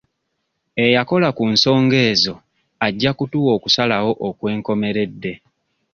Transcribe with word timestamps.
Eyakola 0.83 1.29
ku 1.37 1.43
nsonga 1.53 1.97
ezo 2.11 2.33
ajja 2.87 3.11
kutuwa 3.17 3.49
okusalawo 3.57 4.11
okwenkomeredde. 4.27 5.33